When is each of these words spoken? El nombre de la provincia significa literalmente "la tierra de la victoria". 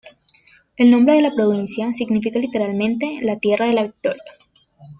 El 0.77 0.89
nombre 0.89 1.13
de 1.13 1.21
la 1.21 1.31
provincia 1.35 1.93
significa 1.93 2.39
literalmente 2.39 3.19
"la 3.21 3.37
tierra 3.37 3.67
de 3.67 3.73
la 3.73 3.83
victoria". 3.83 4.23